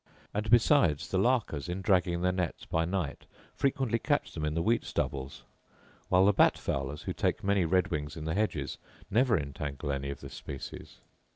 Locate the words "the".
1.11-1.19, 4.55-4.61, 6.25-6.33, 8.25-8.33